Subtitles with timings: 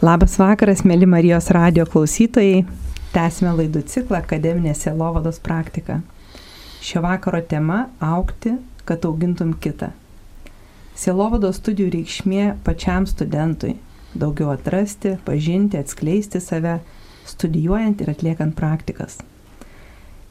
[0.00, 2.62] Labas vakaras, mėly Marijos radio klausytojai.
[3.12, 5.98] Tęsime laidų ciklą Akademinė Sielovados praktika.
[6.80, 8.54] Šio vakaro tema- aukti,
[8.88, 9.90] kad augintum kitą.
[10.96, 13.76] Sielovados studijų reikšmė pačiam studentui-
[14.22, 16.80] daugiau atrasti, pažinti, atskleisti save,
[17.26, 19.18] studijuojant ir atliekant praktikas.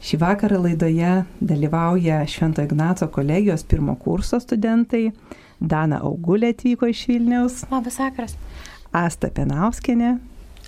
[0.02, 5.12] Šį vakarą laidoje dalyvauja Švento Ignaco kolegijos pirmo kurso studentai.
[5.60, 7.64] Dana Augulė atvyko iš Vilniaus.
[7.70, 8.36] Labas vakaras.
[8.90, 10.16] Asta Penauskenė.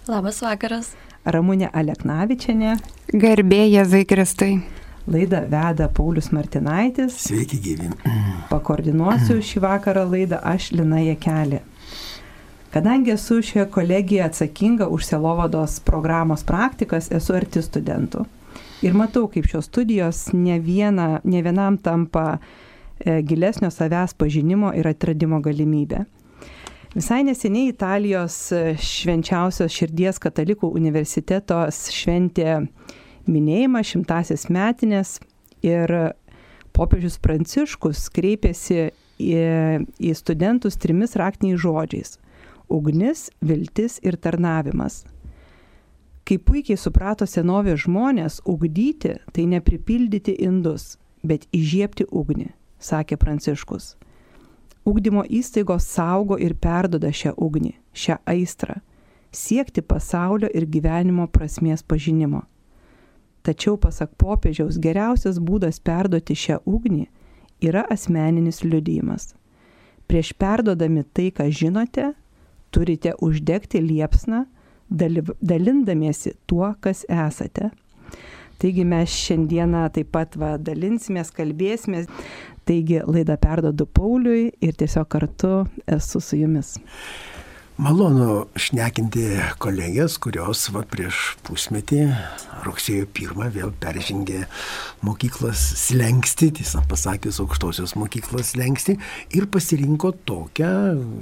[0.07, 0.93] Labas vakaras.
[1.27, 2.77] Ramūnė Aleknavičianė.
[3.19, 4.53] Garbė Jėzai Kristai.
[5.11, 7.17] Laidą veda Paulius Martinaitis.
[7.25, 7.91] Sveiki, gyvi.
[8.51, 11.65] Pakoordinuosiu šį vakarą laidą aš Lina Jekelė.
[12.73, 18.23] Kadangi esu šioje kolegijoje atsakinga už Selovados programos praktikas, esu arti studentų.
[18.87, 24.87] Ir matau, kaip šios studijos ne, viena, ne vienam tampa e, gilesnio savęs pažinimo ir
[24.95, 26.07] atradimo galimybė.
[26.93, 28.35] Visai neseniai Italijos
[28.77, 32.59] švenčiausios širdies katalikų universitetos šventė
[33.25, 35.15] minėjimą šimtasias metinės
[35.65, 35.89] ir
[36.77, 39.41] popiežius Pranciškus kreipėsi į,
[40.05, 42.19] į studentus trimis raktiniais žodžiais-
[42.77, 45.07] ugnis, viltis ir tarnavimas.
[46.29, 53.95] Kaip puikiai suprato senovės žmonės, ugdyti tai nepripildyti indus, bet įžiepti ugnį, sakė Pranciškus.
[54.85, 58.81] Ugdymo įstaigos saugo ir perdoda šią ugnį, šią aistrą,
[59.31, 62.43] siekti pasaulio ir gyvenimo prasmės pažinimo.
[63.43, 67.07] Tačiau, pasak popiežiaus, geriausias būdas perduoti šią ugnį
[67.63, 69.33] yra asmeninis liudijimas.
[70.07, 72.13] Prieš perdodami tai, ką žinote,
[72.75, 74.45] turite uždegti liepsną,
[74.91, 77.71] dalindamiesi tuo, kas esate.
[78.63, 82.07] Taigi mes šiandieną taip pat va, dalinsimės, kalbėsimės.
[82.65, 85.53] Taigi laidą perdodu Pauliui ir tiesiog kartu
[85.97, 86.77] esu su jumis.
[87.81, 89.23] Malonu šnekinti
[89.57, 92.03] kolegės, kurios va, prieš pusmetį,
[92.67, 94.43] rugsėjo pirmą, vėl peržengė
[95.03, 98.99] mokyklos slengsti, tiesą pasakius, aukštosios mokyklos slengsti
[99.33, 100.69] ir pasirinko tokią,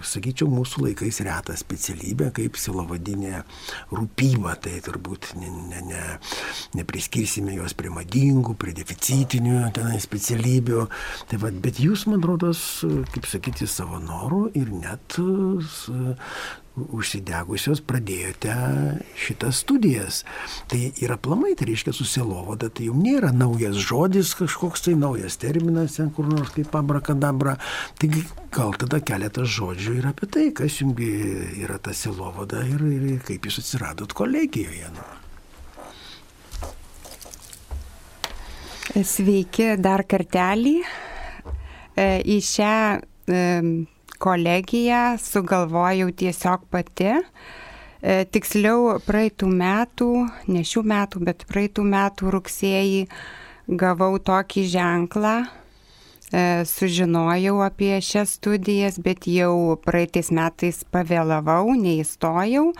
[0.03, 3.45] sakyčiau, mūsų laikais retą specialybę kaip silovadinė
[3.95, 4.57] rūpyba.
[4.61, 6.03] Tai turbūt ne, ne, ne,
[6.81, 10.83] nepriskirsime jos prie madingų, prie deficitinių tenai specialybių.
[11.31, 12.83] Tai va, bet jūs, man rodos,
[13.15, 15.21] kaip sakyti, savo norų ir net
[16.81, 18.55] užsidegusios pradėjote
[19.19, 20.23] šitas studijas.
[20.71, 25.99] Tai yra plamai, tai reiškia susilovada, tai jums nėra naujas žodis, kažkoks tai naujas terminas,
[25.99, 27.57] ten kur nors kaip abrakadabra.
[28.01, 28.25] Taigi
[28.55, 33.49] gal tada keletas žodžių ir apie tai, kas jums yra ta silovada ir, ir kaip
[33.49, 34.91] jūs atsiradot kolegijoje.
[34.97, 35.09] Nu.
[38.91, 40.81] Sveiki dar kartelį.
[42.01, 42.77] Į šią
[44.21, 47.15] kolegiją sugalvojau tiesiog pati.
[48.01, 50.11] E, tiksliau, praeitų metų,
[50.49, 53.03] ne šių metų, bet praeitų metų rugsėjį
[53.81, 62.71] gavau tokį ženklą, e, sužinojau apie šias studijas, bet jau praeitais metais pavėlavau, neįstojau.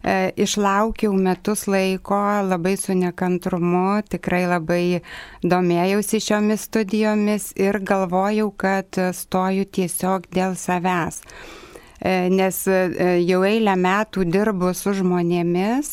[0.00, 2.16] E, išlaukiau metus laiko
[2.48, 5.02] labai su nekantrumu, tikrai labai
[5.44, 11.20] domėjausi šiomis studijomis ir galvojau, kad stoju tiesiog dėl savęs.
[12.00, 12.80] E, nes e,
[13.28, 15.92] jau eilę metų dirbu su žmonėmis,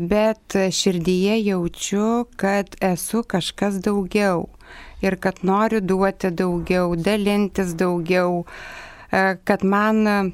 [0.00, 4.48] bet širdyje jaučiu, kad esu kažkas daugiau
[5.04, 8.42] ir kad noriu duoti daugiau, dalintis daugiau,
[9.46, 10.32] kad man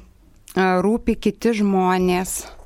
[0.57, 2.56] rūpi kiti žmonės, E,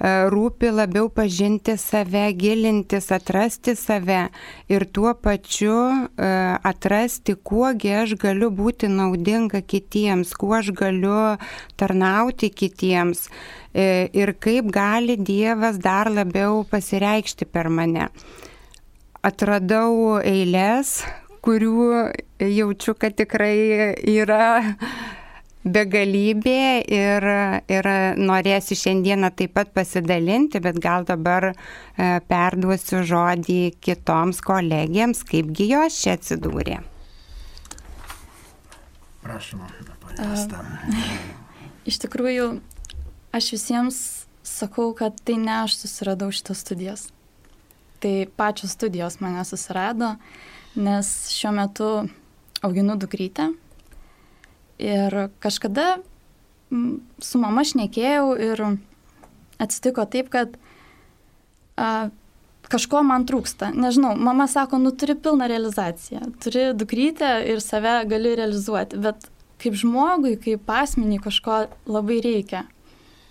[0.00, 4.28] rūpi labiau pažinti save, gilintis, atrasti save
[4.70, 6.28] ir tuo pačiu e,
[6.62, 11.36] atrasti, kuogi aš galiu būti naudinga kitiems, kuo aš galiu
[11.76, 13.26] tarnauti kitiems
[13.74, 18.08] e, ir kaip gali Dievas dar labiau pasireikšti per mane.
[19.22, 21.02] Atradau eilės,
[21.42, 24.62] kurių jaučiu, kad tikrai yra
[25.64, 27.26] begalybė ir,
[27.70, 27.88] ir
[28.18, 31.54] norėsiu šiandieną taip pat pasidalinti, bet gal dabar e,
[32.30, 36.78] perduosiu žodį kitoms kolegijoms, kaipgi jos čia atsidūrė.
[39.24, 39.66] Prašom,
[40.06, 40.62] panesta.
[41.88, 42.48] Iš tikrųjų,
[43.34, 44.00] aš visiems
[44.46, 47.08] sakau, kad tai ne aš susiradau šitas studijas.
[47.98, 50.14] Tai pačios studijos mane susirado,
[50.78, 51.88] nes šiuo metu
[52.62, 53.50] auginu dukrytę,
[54.78, 55.98] Ir kažkada
[57.24, 58.62] su mama šnekėjau ir
[59.58, 60.54] atsitiko taip, kad
[61.80, 62.10] a,
[62.68, 63.72] kažko man trūksta.
[63.74, 69.28] Nežinau, mama sako, nu turi pilną realizaciją, turi dukrytę ir save gali realizuoti, bet
[69.62, 72.66] kaip žmogui, kaip asmeniai kažko labai reikia.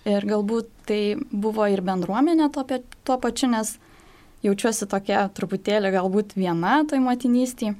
[0.08, 2.64] Ir galbūt tai buvo ir bendruomenė tuo,
[3.04, 3.74] tuo pačiu, nes
[4.44, 7.76] jaučiuosi tokia truputėlį galbūt viena toj motinystėje.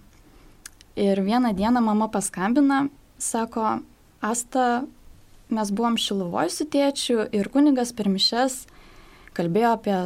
[0.99, 2.89] Ir vieną dieną mama paskambina,
[3.19, 3.79] sako,
[4.21, 4.83] Asta,
[5.49, 8.65] mes buvom Šiluvoj su tėčiu ir kunigas per mišes
[9.39, 9.97] kalbėjo apie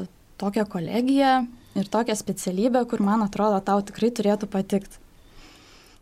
[0.41, 1.33] tokią kolegiją
[1.81, 5.01] ir tokią specialybę, kur man atrodo tau tikrai turėtų patikti.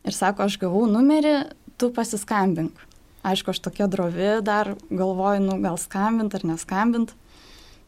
[0.02, 1.34] Ir sako, aš gavau numerį,
[1.78, 2.74] tu pasiskambink.
[3.22, 7.12] Aišku, aš tokia drovi, dar galvoju, nu gal skambint ar neskambint,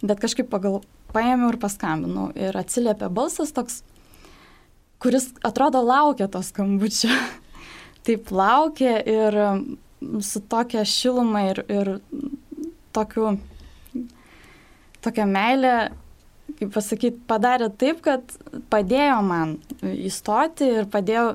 [0.05, 0.83] bet kažkaip pagal,
[1.13, 2.29] paėmiau ir paskambinau.
[2.37, 3.81] Ir atsiliepė balsas toks,
[5.03, 7.17] kuris atrodo laukia to skambučio.
[8.03, 9.37] Taip laukia ir
[10.27, 11.91] su tokia šiluma ir, ir
[12.95, 13.37] tokiu,
[15.05, 15.77] tokia meilė
[16.59, 18.35] kaip pasakyti, padarė taip, kad
[18.73, 21.33] padėjo man įstoti ir padėjo,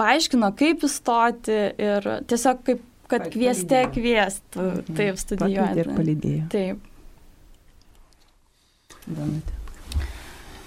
[0.00, 4.98] paaiškino, kaip įstoti ir tiesiog kaip, kad kvieste kviestų, mhm.
[5.00, 5.82] taip studijuoti.
[5.82, 6.46] Ir palydėjo.
[6.54, 6.86] Taip.
[9.10, 9.58] Danutė.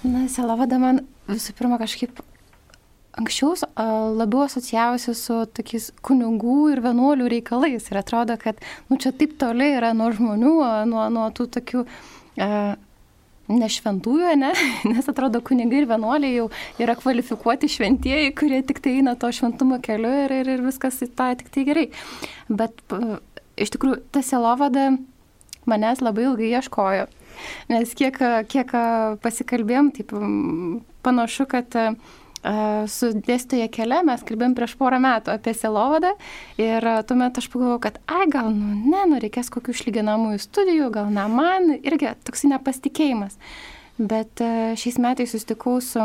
[0.04, 1.00] Na, Selavada man
[1.30, 2.20] visų pirma kažkaip
[3.20, 3.54] anksčiau
[4.18, 7.86] labiau asocijavosi su tokiais kunigų ir vienuolių reikalais.
[7.90, 8.58] Ir atrodo, kad
[8.90, 10.56] nu, čia taip toli yra nuo žmonių,
[10.90, 12.48] nuo, nuo tų tokių e,
[13.52, 14.52] nešventųjų, ne?
[14.90, 16.48] nes atrodo, kunigai ir vienuoliai jau
[16.82, 21.12] yra kvalifikuoti šventieji, kurie tik tai eina to šventumo keliu ir, ir, ir viskas į
[21.16, 21.88] tą tik tai gerai.
[22.48, 22.80] Bet
[23.60, 24.90] iš tikrųjų, ta selovada
[25.70, 27.06] manęs labai ilgai ieškojo.
[27.70, 28.18] Nes kiek,
[28.50, 28.74] kiek
[29.22, 30.12] pasikalbėjom, taip
[31.04, 31.74] panašu, kad
[32.92, 36.12] su dėstytoja kelią mes kalbėjom prieš porą metų apie selovadą
[36.60, 41.08] ir tuomet aš pagalvojau, kad ai gal, nu ne, nu reikės kokių išlyginamųjų studijų, gal
[41.14, 43.38] ne man, irgi toks nepasitikėjimas.
[43.96, 44.42] Bet
[44.80, 46.04] šiais metais susitikau su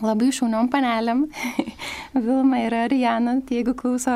[0.00, 1.26] labai šauniom panelėm,
[2.26, 4.14] Vilma ir Arijana, tai jeigu klauso,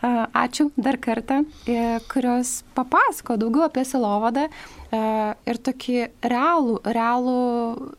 [0.00, 4.46] ačiū dar kartą, e, kurios papasako daugiau apie silovadą
[5.46, 7.42] ir tokį realų, realų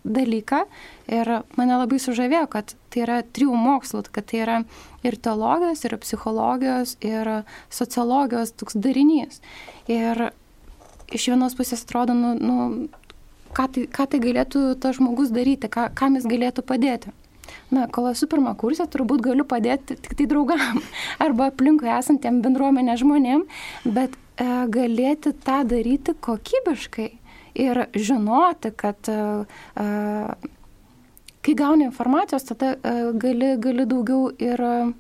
[0.04, 0.64] dalyką.
[1.12, 1.30] Ir
[1.60, 4.58] mane labai sužavėjo, kad tai yra trijų mokslų, kad tai yra
[5.06, 7.32] ir teologijos, ir psichologijos, ir
[7.70, 9.42] sociologijos toks darinys.
[9.92, 10.32] Ir
[11.12, 12.68] iš vienos pusės atrodo, nu, nu
[13.56, 17.14] ką, tai, ką tai galėtų tas žmogus daryti, ką, kam jis galėtų padėti.
[17.72, 20.82] Na, kol esu pirmą kursą, turbūt galiu padėti tik tai draugam
[21.26, 23.46] arba aplinkui esantiem bendruomenė žmonėm,
[23.86, 27.10] bet e, galėti tą daryti kokybiškai
[27.66, 29.20] ir žinoti, kad e,
[29.76, 30.58] e,
[31.42, 34.92] kai gauni informacijos, tada uh, gali, gali daugiau ir uh,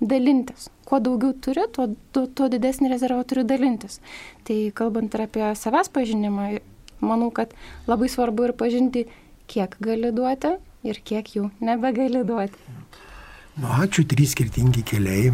[0.00, 0.68] dalintis.
[0.84, 3.98] Kuo daugiau turi, tuo, tuo, tuo didesnį rezervą turi dalintis.
[4.46, 6.50] Tai kalbant ir apie savęs pažinimą,
[7.00, 7.52] manau, kad
[7.88, 9.06] labai svarbu ir pažinti,
[9.48, 10.54] kiek gali duoti
[10.88, 12.66] ir kiek jų nebegali duoti.
[13.58, 15.32] Nu, ačiū, trys skirtingi keliai.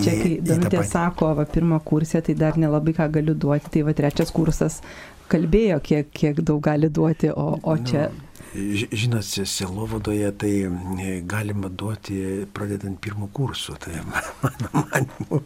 [0.00, 3.92] Čia, kai Danutė sako, va, pirmą kursę, tai dar nelabai ką galiu duoti, tai va,
[3.96, 4.80] trečias kursas
[5.28, 8.08] kalbėjo, kiek, kiek daug gali duoti, o, o čia...
[8.08, 13.74] Nu Žinot, Selovadoje tai e, galima duoti pradedant pirmų kursų.
[13.82, 14.00] Tai
[14.42, 15.40] mano manimu,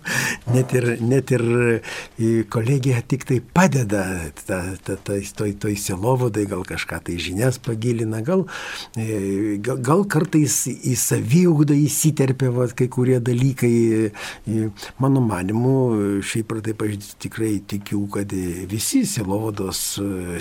[0.54, 4.04] net ir, net ir e, kolegija tik tai padeda
[4.38, 8.44] ta, ta, ta, toj, toj Selovadai, gal kažką tai žinias pagilina, gal,
[8.94, 13.72] e, gal, gal kartais į saviugdą įsiterpia va, kai kurie dalykai.
[15.02, 15.74] Mano manimu,
[16.22, 18.30] šiaip ar taip aš tikrai tikiu, kad
[18.70, 19.82] visi Selovados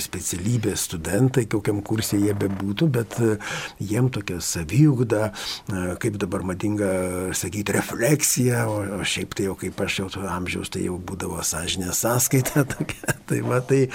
[0.05, 3.35] specialybės studentai, kokiam kursė jie be bebūtų, bet e,
[3.79, 6.91] jiem tokia saviugda, e, kaip dabar madinga
[7.37, 11.41] sakyti, refleksija, o, o šiaip tai jau kaip aš jau to amžiaus, tai jau būdavo
[11.45, 13.17] sąžinė sąskaita tokia.
[13.31, 13.85] Tai va, tai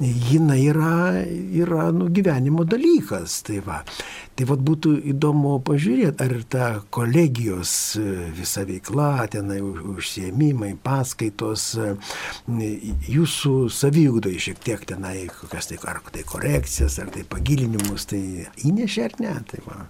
[0.00, 0.96] jinai yra,
[1.64, 3.40] yra nu, gyvenimo dalykas.
[3.46, 3.80] Tai va.
[4.32, 11.66] Tai vad būtų įdomu pažiūrėti, ar ta kolegijos e, visa veikla, tenai užsiemimai, paskaitos,
[12.48, 18.68] jūsų saviugdai šiek tiek tenai, kokias tai, ar tai korekcijas, ar tai pagilinimus pinigus, tai
[18.68, 19.34] įnešė ar ne?
[19.48, 19.86] Tai va.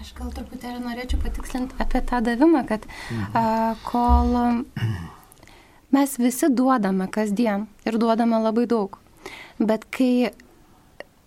[0.00, 3.32] Aš gal truputėlį norėčiau patikslinti apie tą davimą, kad mhm.
[3.34, 4.66] a, kol
[5.94, 8.98] mes visi duodame kasdien ir duodame labai daug,
[9.58, 10.32] bet kai,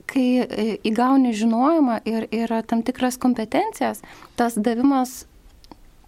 [0.06, 4.02] kai e, įgauni žinojimą ir yra tam tikras kompetencijas,
[4.36, 5.26] tas davimas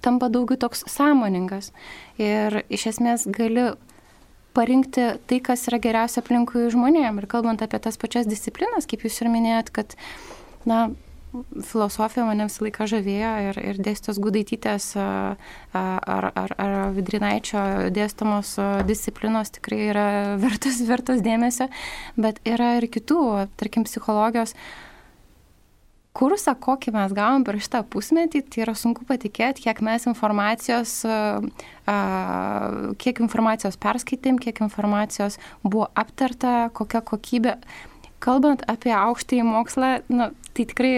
[0.02, 1.72] tampa daugiau toks sąmoningas
[2.18, 3.72] ir iš esmės gali
[4.58, 7.22] parinkti tai, kas yra geriausia aplinkui žmonėm.
[7.22, 9.96] Ir kalbant apie tas pačias disciplinas, kaip jūs ir minėjot, kad,
[10.70, 10.90] na,
[11.64, 15.38] filosofija mane visą laiką žavėjo ir, ir dėstos gudaitytės ar,
[15.72, 17.64] ar, ar vidrinaičio
[17.96, 18.58] dėstomos
[18.90, 20.08] disciplinos tikrai yra
[20.42, 21.70] vertos, vertos dėmesio,
[22.20, 23.22] bet yra ir kitų,
[23.62, 24.56] tarkim, psichologijos
[26.18, 30.98] kursą, kokį mes gavom per šitą pusmetį, tai yra sunku patikėti, kiek mes informacijos,
[33.02, 37.56] kiek informacijos perskaitėm, kiek informacijos buvo aptarta, kokia kokybė.
[38.22, 40.94] Kalbant apie aukštąjį mokslą, nu, tai tikrai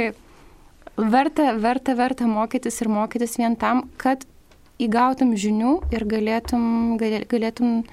[0.98, 4.26] verta, verta, verta mokytis ir mokytis vien tam, kad
[4.82, 7.84] įgautum žinių ir galėtum, galėtum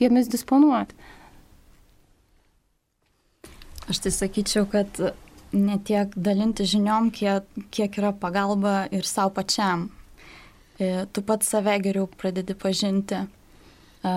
[0.00, 0.94] jomis disponuoti.
[3.88, 5.00] Aš tai sakyčiau, kad
[5.52, 9.88] ne tiek dalinti žiniom, kiek, kiek yra pagalba ir savo pačiam.
[10.78, 13.22] E, tu pats save geriau pradedi pažinti.
[14.04, 14.12] E,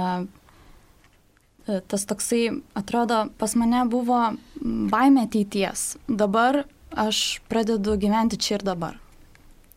[1.67, 2.43] e, tas toksai,
[2.77, 4.19] atrodo, pas mane buvo
[4.61, 5.95] baime ateities.
[6.07, 8.99] Dabar aš pradedu gyventi čia ir dabar.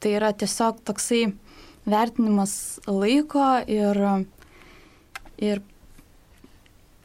[0.02, 1.28] Tai yra tiesiog toksai
[1.88, 4.00] vertinimas laiko ir,
[5.38, 5.62] ir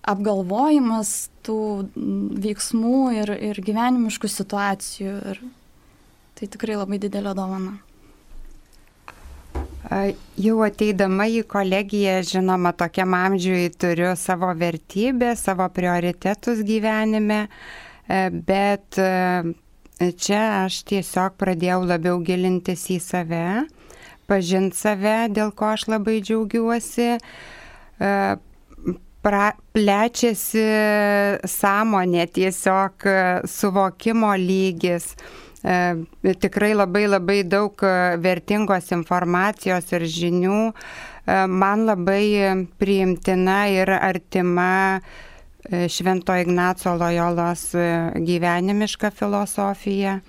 [0.07, 1.59] apgalvojimas tų
[2.43, 5.13] veiksmų ir, ir gyvenimiškų situacijų.
[5.33, 5.43] Ir
[6.39, 7.77] tai tikrai labai didelė dovana.
[10.37, 17.45] Jau ateidama į kolegiją, žinoma, tokiam amžiui turiu savo vertybę, savo prioritetus gyvenime,
[18.05, 19.07] e, bet e,
[20.19, 23.45] čia aš tiesiog pradėjau labiau gilintis į save,
[24.29, 28.11] pažinti save, dėl ko aš labai džiaugiuosi e,
[29.25, 30.63] pra, plečiasi
[31.49, 35.13] sąmonė, tiesiog e, suvokimo lygis.
[35.63, 40.59] E, tikrai labai labai daug e, vertingos informacijos ir žinių.
[40.71, 47.73] E, man labai priimtina ir artima e, Švento Ignaco Lojolos
[48.15, 50.19] gyvenimiška filosofija.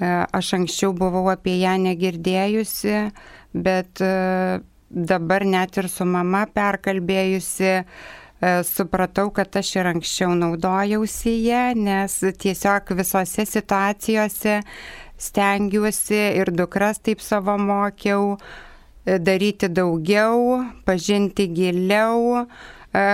[0.00, 2.94] Aš anksčiau buvau apie ją negirdėjusi,
[3.52, 4.00] bet
[4.90, 7.84] dabar net ir su mama perkalbėjusi, e,
[8.66, 14.60] supratau, kad aš ir anksčiau naudojausi ją, nes tiesiog visose situacijose
[15.20, 22.46] stengiuosi ir dukras taip savo mokiau e, daryti daugiau, pažinti giliau,
[22.90, 23.06] e,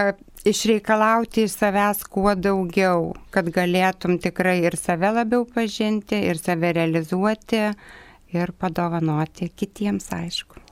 [0.47, 7.66] išreikalauti iš savęs kuo daugiau, kad galėtum tikrai ir save labiau pažinti, ir save realizuoti,
[8.33, 10.62] ir padovanoti kitiems, aišku.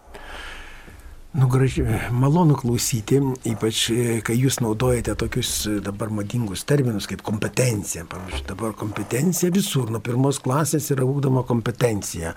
[1.35, 3.17] Nu, gražiai, malonu klausyti,
[3.51, 8.05] ypač e, kai jūs naudojate tokius e, dabar madingus terminus kaip kompetencija.
[8.07, 12.37] Pavyzdžiui, dabar kompetencija visur, nuo pirmos klasės yra ūkdoma kompetencija.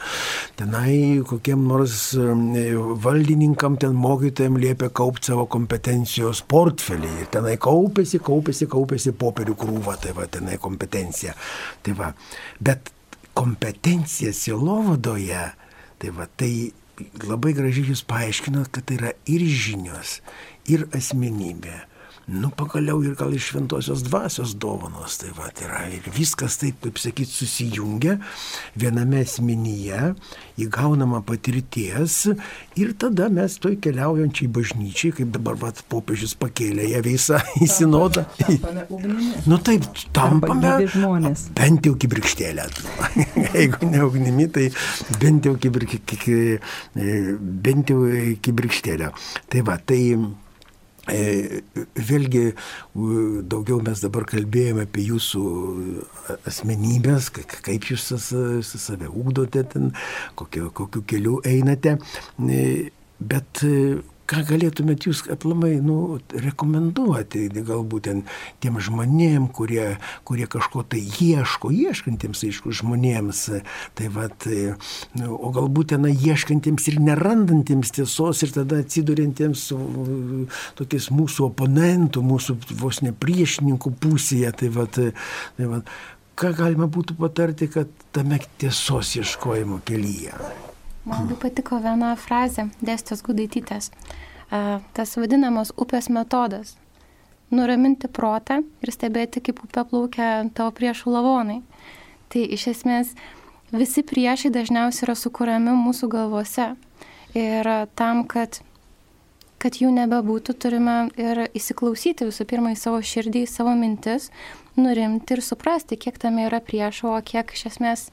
[0.58, 0.96] Tenai
[1.30, 2.64] kokiem nors e,
[3.04, 7.14] valdininkam, ten mokytojams liepia kaupti savo kompetencijos portfelį.
[7.22, 11.38] Ir tenai kaupėsi, kaupėsi, kaupėsi popierių krūva, tai va, tenai kompetencija.
[11.86, 12.10] Tai va,
[12.58, 12.90] bet
[13.38, 15.46] kompetencija silovadoje,
[16.02, 16.52] tai va, tai
[17.24, 20.20] labai gražiai jūs paaiškinot, kad tai yra ir žinios,
[20.70, 21.76] ir asmenybė.
[22.28, 26.82] Nu, pagaliau ir gal iš šventosios dvasios dovanos, tai va, tai yra ir viskas taip,
[26.84, 28.18] kaip sakyt, susijungia
[28.76, 30.10] viename asmenyje,
[30.60, 32.18] įgaunama patirties
[32.76, 38.26] ir tada mes toj keliaujančiai bažnyčiai, kaip dabar va, popiežius pakėlė ją visą į sinodą.
[39.48, 41.46] Nu taip, tampame žmonės.
[41.56, 42.66] Bent jau kibirkštėlę.
[43.56, 44.66] Jeigu ne ugnimi, tai
[45.24, 46.60] bent jau kibirkštėlę.
[47.70, 48.02] Bent jau
[48.50, 49.14] kibirkštėlę.
[49.48, 50.02] Tai va, tai
[51.08, 52.44] vėlgi
[53.52, 55.44] daugiau mes dabar kalbėjome apie jūsų
[56.50, 59.92] asmenybės, kaip jūs save ūkdote ten,
[60.40, 61.98] kokiu, kokiu keliu einate,
[62.44, 63.64] e, bet
[64.28, 68.24] ką galėtumėt jūs aplamai nu, rekomenduoti galbūt ten
[68.64, 73.44] tiem žmonėm, kurie, kurie kažko tai ieško, ieškantiems, aišku, žmonėms,
[73.98, 74.48] tai vat,
[75.18, 79.70] nu, o galbūt ten ieškantiems ir nerandantiems tiesos ir tada atsidurintiems
[80.78, 85.00] tokiais mūsų oponentų, mūsų vos ne priešininkų pusėje, tai vat,
[85.58, 85.92] tai vat,
[86.38, 90.36] ką galima būtų patarti, kad tame tiesos ieškojimo kelyje.
[91.08, 93.86] Man labai patiko viena frazė dėstos gudaitytės.
[94.50, 96.74] Tas vadinamas upės metodas.
[97.48, 101.62] Nuraminti protą ir stebėti, kaip upė plaukia tavo priešų lavonai.
[102.28, 103.14] Tai iš esmės
[103.72, 106.74] visi priešai dažniausiai yra sukūrami mūsų galvose.
[107.40, 108.60] Ir tam, kad,
[109.64, 114.28] kad jų nebebūtų, turime ir įsiklausyti visų pirma į savo širdį, į savo mintis,
[114.76, 118.10] nurimti ir suprasti, kiek tame yra priešo, o kiek iš esmės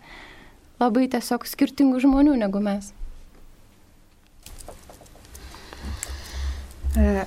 [0.83, 2.93] labai tiesiog skirtingų žmonių negu mes.
[6.95, 7.25] E,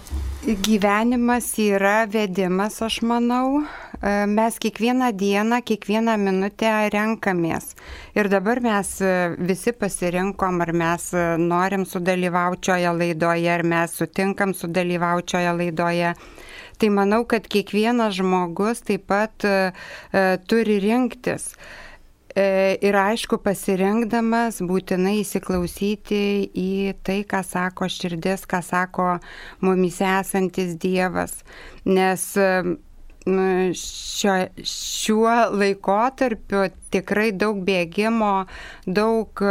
[0.63, 3.65] gyvenimas yra vedimas, aš manau.
[3.99, 7.73] E, mes kiekvieną dieną, kiekvieną minutę renkamės.
[8.15, 9.09] Ir dabar mes e,
[9.49, 11.09] visi pasirinkom, ar mes
[11.41, 16.13] norim sudalyvaučioje laidoje, ar mes sutinkam sudalyvaučioje laidoje.
[16.79, 19.87] Tai manau, kad kiekvienas žmogus taip pat uh,
[20.45, 21.47] turi rinktis.
[21.57, 21.86] Uh,
[22.37, 26.21] ir aišku, pasirinkdamas būtinai įsiklausyti
[26.53, 26.71] į
[27.05, 29.07] tai, ką sako širdis, ką sako
[29.65, 31.39] mumise esantis Dievas.
[31.87, 32.29] Nes
[33.27, 38.45] šio, šiuo laikotarpiu tikrai daug bėgimo,
[38.85, 39.43] daug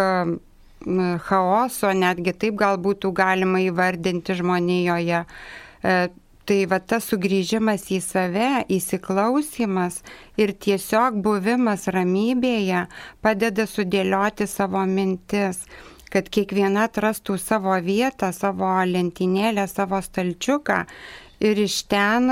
[1.27, 5.25] chaoso, netgi taip gal būtų galima įvardinti žmonijoje.
[6.47, 9.97] Tai va tas sugrįžimas į save, įsiklausimas
[10.39, 12.85] ir tiesiog buvimas ramybėje
[13.25, 15.65] padeda sudėlioti savo mintis,
[16.15, 20.79] kad kiekviena atrastų savo vietą, savo lentynėlę, savo stalčiuką
[21.51, 22.31] ir iš ten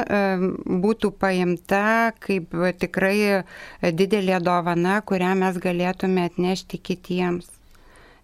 [0.87, 2.55] būtų paimta kaip
[2.87, 3.43] tikrai
[3.83, 7.51] didelė dovana, kurią mes galėtume atnešti kitiems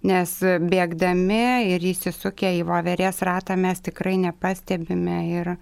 [0.06, 5.54] nes bėgdami ir įsisukę į voverės ratą mes tikrai nepastebime ir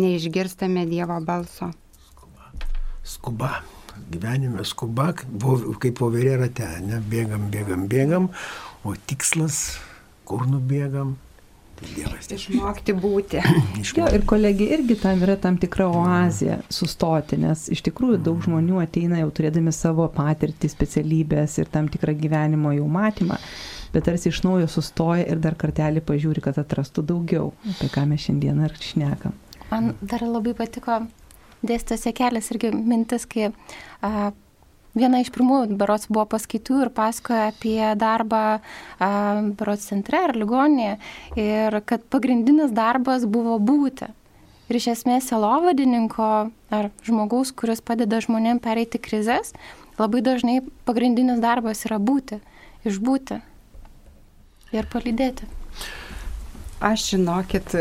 [0.00, 1.70] neišgirstame Dievo balso.
[2.08, 2.50] Skuba.
[3.02, 3.52] Skuba.
[4.10, 7.00] Gyvenime skuba, kaip voverė rate, ne?
[7.10, 8.28] bėgam, bėgam, bėgam,
[8.86, 9.58] o tikslas,
[10.24, 11.16] kur nubėgam,
[11.80, 12.28] Dievas.
[12.34, 13.40] Išmokti būti.
[13.98, 18.82] jo, ir kolegija irgi tam yra tam tikra oazė sustoti, nes iš tikrųjų daug žmonių
[18.84, 23.40] ateina jau turėdami savo patirtį, specialybės ir tam tikrą gyvenimo jau matymą
[23.92, 28.26] bet tarsi iš naujo sustoja ir dar kartelį pažiūri, kad atrastų daugiau, apie ką mes
[28.26, 29.34] šiandien ir šnekam.
[29.70, 31.00] Man dar labai patiko
[31.66, 34.30] dėstose kelias irgi mintis, kai a,
[34.96, 38.60] viena iš pirmųjų berots buvo paskaitų ir pasakoja apie darbą
[39.58, 40.96] berots centre ar ligoninėje
[41.40, 44.10] ir kad pagrindinis darbas buvo būti.
[44.70, 46.26] Ir iš esmės selovadininko
[46.70, 49.50] ar žmogaus, kuris padeda žmonėm pereiti krizės,
[49.98, 52.38] labai dažnai pagrindinis darbas yra būti,
[52.86, 53.40] išbūti
[54.70, 55.59] ir palydėti.
[56.80, 57.74] Aš žinokit,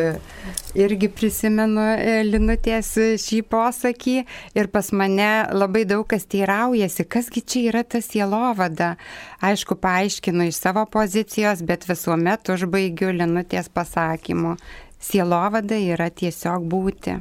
[0.76, 2.90] irgi prisimenu e, Linutės
[3.24, 4.16] šį posakį
[4.60, 8.98] ir pas mane labai daug kas teiraujasi, kasgi čia yra ta sielovada.
[9.40, 14.58] Aišku, paaiškinu iš savo pozicijos, bet visuomet užbaigiu Linutės pasakymu.
[15.00, 17.16] Sielovada yra tiesiog būti,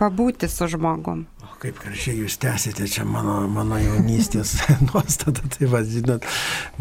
[0.00, 1.26] pabūti su žmogum
[1.60, 4.54] kaip gražiai jūs tęsite čia mano, mano jaunystės
[4.88, 5.44] nuostata.
[5.56, 6.26] Tai va, žinot,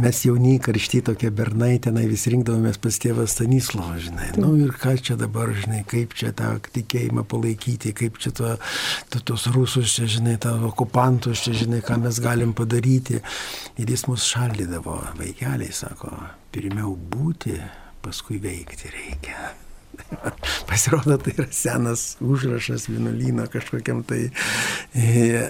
[0.01, 4.29] mes jauni karšti tokie bernai, tenai vis rinkdavomės pas tėvą Stanislovą, žinai.
[4.35, 8.55] Na nu, ir ką čia dabar, žinai, kaip čia tą tikėjimą palaikyti, kaip čia to,
[9.13, 13.21] to, tos rusus čia, žinai, tą okupantus čia, žinai, ką mes galim padaryti.
[13.81, 16.11] Ir jis mus šaldydavo, vaikeliai, sako,
[16.55, 17.59] pirmiau būti,
[18.05, 19.53] paskui veikti reikia.
[20.69, 24.29] Pasirodo, tai yra senas užrašas vienuolyno kažkokiam tai
[24.93, 25.41] e,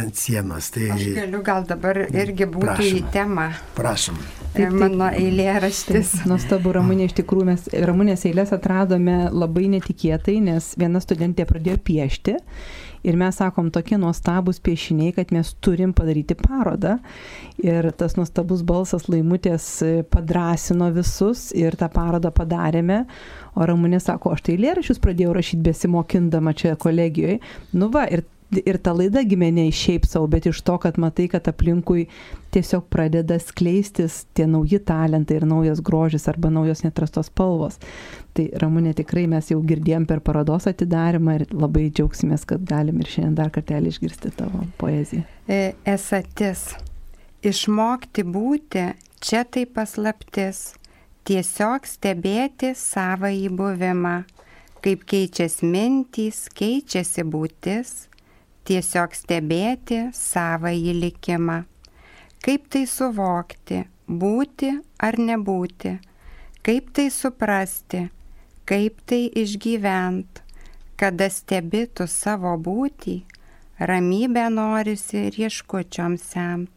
[0.00, 0.70] ant sienos.
[0.74, 0.90] Tai...
[0.94, 2.98] Aš galiu gal dabar irgi būti Prašom.
[2.98, 3.46] į temą.
[3.76, 4.18] Prašom.
[4.18, 6.14] Taip, taip, mano eilė raštis.
[6.28, 12.38] Nuostabu, Ramūnė, iš tikrųjų mes Ramūnės eilės atradome labai netikėtai, nes viena studentė pradėjo piešti
[13.08, 16.98] Ir mes sakom, tokie nuostabus piešiniai, kad mes turim padaryti parodą.
[17.64, 19.68] Ir tas nuostabus balsas laimutės
[20.12, 23.04] padrasino visus ir tą parodą padarėme.
[23.56, 27.40] O Ramūnė sako, aš tai lėrašius pradėjau rašyti besimokindama čia kolegijoje.
[27.72, 31.28] Nu va, ir ir ta laida gimė ne šiaip savo, bet iš to, kad matai,
[31.30, 32.06] kad aplinkui
[32.54, 37.76] tiesiog pradeda skleistis tie nauji talentai ir naujas grožis arba naujos netrastos spalvos.
[38.36, 43.12] Tai Ramūnė tikrai mes jau girdėjom per parodos atidarimą ir labai džiaugsimės, kad galim ir
[43.12, 45.26] šiandien dar kartelį išgirsti tavo poeziją.
[45.48, 46.70] E, esatis.
[47.44, 48.88] Išmokti būti,
[49.22, 50.72] čia tai paslaptis.
[51.28, 54.16] Tiesiog stebėti savo įbuvimą
[54.82, 58.07] kaip keičiasi mintys, keičiasi būtis,
[58.68, 61.62] tiesiog stebėti savo įlikimą.
[62.44, 64.70] Kaip tai suvokti, būti
[65.02, 65.96] ar nebūti,
[66.64, 68.04] kaip tai suprasti,
[68.68, 70.42] kaip tai išgyvent,
[71.00, 73.16] kada stebitų savo būtį,
[73.90, 76.74] ramybę norisi rieškučiom semt.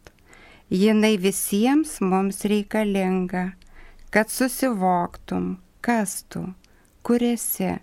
[0.71, 3.51] Jinai visiems mums reikalinga,
[4.09, 6.45] kad susivoktum, kas tu,
[7.03, 7.73] kur esi,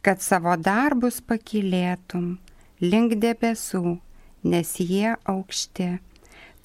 [0.00, 2.38] kad savo darbus pakilėtum
[2.80, 3.96] link debesų,
[4.44, 5.88] nes jie aukšti.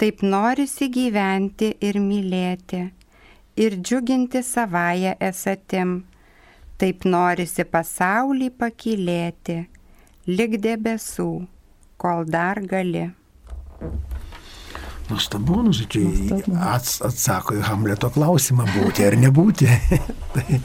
[0.02, 2.82] Taip norisi gyventi ir mylėti,
[3.56, 6.02] ir džiuginti savoje esatim.
[6.82, 9.60] Taip norisi pasaulį pakilėti,
[10.28, 11.30] lik debesų,
[12.02, 13.12] kol dar gali.
[15.12, 16.06] Nuostabu, nu, žodžiu,
[16.63, 19.67] ats, atsako į Hamleto klausimą būti ar nebūti.
[20.36, 20.60] tai,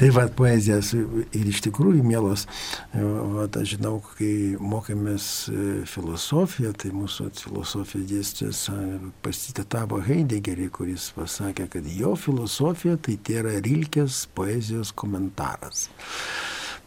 [0.00, 2.46] tai va, poezijas ir iš tikrųjų, mielos,
[2.94, 8.64] va, aš žinau, kai mokėmės e, filosofiją, tai mūsų filosofija dėstytojas
[9.24, 15.90] pasitėtavo Heideggerį, kuris pasakė, kad jo filosofija tai tai yra Rilkės poezijos komentaras.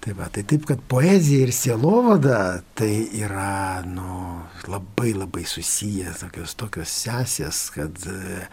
[0.04, 2.40] Tai va, tai taip, kad poezija ir sielovada
[2.78, 8.44] tai yra, nu, labai labai susiję, tokios, tokios sesės, kad e,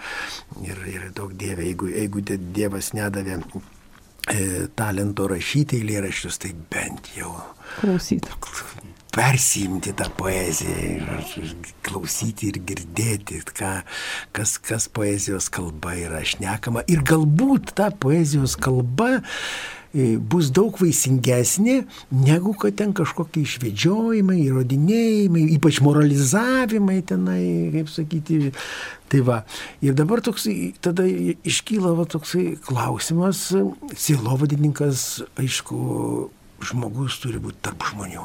[0.65, 2.25] ir, ir daug dievė, jeigu, jeigu
[2.57, 4.39] Dievas nedavė e,
[4.79, 7.35] talento rašyti eilėraščius, tai bent jau
[7.83, 8.33] klausyti.
[9.13, 11.19] Persimti tą poeziją,
[11.85, 13.75] klausyti ir girdėti, ką,
[14.33, 16.87] kas, kas poezijos kalba yra šnekama.
[16.89, 19.19] Ir galbūt ta poezijos kalba
[19.93, 21.83] bus daug vaisingesnė,
[22.25, 27.43] negu kad ten kažkokie išvedžiojimai, įrodinėjimai, ypač moralizavimai tenai,
[27.75, 28.53] kaip sakyti.
[29.13, 29.43] Tai va,
[29.85, 33.51] ir dabar toksai, tada iškyla va, toksai klausimas,
[33.93, 35.03] silovadininkas,
[35.37, 36.31] aišku,
[36.69, 38.25] žmogus turi būti tarp žmonių.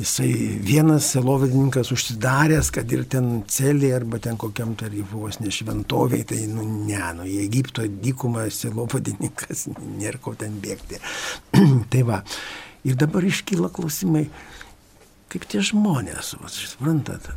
[0.00, 0.28] Jisai
[0.62, 7.02] vienas selovadininkas užsidaręs, kad ir ten celė arba ten kokiam tarybos nešventoviai, tai nu ne,
[7.18, 9.66] nu į Egipto dykumą selovadininkas,
[10.00, 11.00] nėra ko ten bėgti.
[11.92, 12.22] tai va.
[12.86, 14.28] Ir dabar iškyla klausimai,
[15.32, 17.32] kaip tie žmonės, suprantat,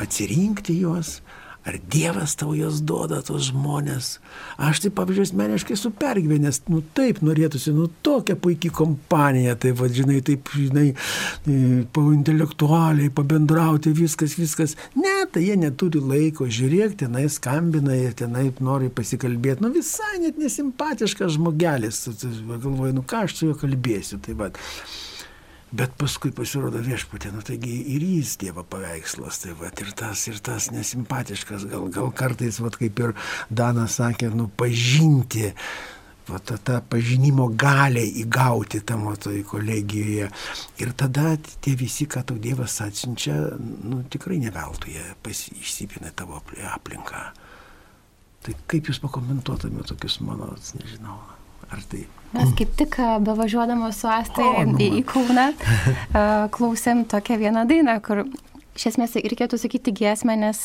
[0.00, 1.18] atsirinkti juos,
[1.66, 4.14] Ar Dievas tau jos duoda, tos žmonės?
[4.62, 10.20] Aš tai, pavyzdžiui, asmeniškai esu pergyvenęs, nu taip norėtųsi, nu tokia puikia kompanija, tai vadžinai,
[10.24, 11.58] taip, žinai, e,
[12.14, 14.76] intelektualiai, pabendrauti, viskas, viskas.
[14.96, 19.64] Ne, tai jie neturi laiko, žiūrėk, tenai skambina ir tenai nori pasikalbėti.
[19.64, 22.06] Nu visai net nesimpatiškas žmogelis.
[22.48, 24.22] Galvoju, nu ką aš su juo kalbėsiu.
[24.24, 24.52] Tai va.
[25.68, 30.38] Bet paskui pasirodo viešpatė, nu taigi ir jis Dievo paveikslas, tai va ir tas, ir
[30.40, 33.12] tas nesimpatiškas, gal, gal kartais, va kaip ir
[33.52, 35.50] Danas sakė, nu pažinti,
[36.30, 40.30] va tą, tą pažinimo galę įgauti tam toj kolegijoje.
[40.80, 45.04] Ir tada tie visi, ką tau Dievas atsiunčia, nu tikrai neveltui jie
[45.60, 46.40] išsipina tavo
[46.72, 47.26] aplinką.
[48.40, 51.18] Tai kaip jūs pakomentuotumėte tokius mano, nežinau,
[51.68, 55.46] ar tai Mes kaip tik bevažiuodamos su Astai nu į Kauną
[56.54, 58.26] klausėm tokią vieną dainą, kur
[58.76, 60.60] iš esmės reikėtų sakyti giesmę, nes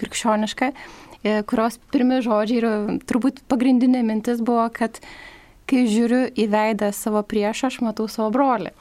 [0.00, 2.68] krikščioniška, e, kurios pirmi žodžiai ir
[3.04, 5.02] turbūt pagrindinė mintis buvo, kad
[5.68, 8.72] kai žiūriu į veidą savo priešą, aš matau savo brolį.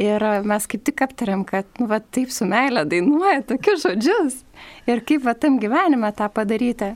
[0.00, 4.42] Ir mes kaip tik aptariam, kad, nu, va, taip su meilė dainuoja tokius žodžius.
[4.86, 6.94] Ir kaip va tam gyvenime tą padaryti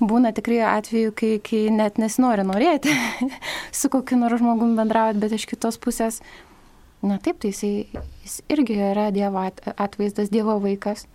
[0.00, 2.94] būna tikrai atveju, kai, kai net nesinori norėti
[3.78, 6.20] su kokiu nors žmogum bendrauti, bet iš kitos pusės,
[7.02, 9.44] na taip, tai jisai, jis irgi yra Dievo
[9.76, 11.06] atvaizdas, Dievo vaikas.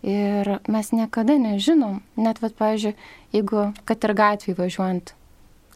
[0.00, 2.94] Ir mes niekada nežinom, net, vad, pavyzdžiui,
[3.36, 5.12] jeigu, kad ir gatvį važiuojant,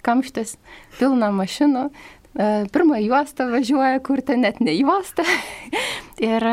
[0.05, 0.55] kamštis,
[0.97, 1.91] pilna mašinų,
[2.35, 5.27] pirmą juostą važiuoja, kur ten net ne juosta.
[6.33, 6.47] ir,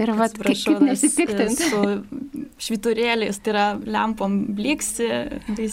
[0.00, 1.68] ir vat, kaip, kaip nesipiktinti.
[1.72, 5.08] Su šviturėliais, tai yra lempom bliksi,
[5.52, 5.68] tai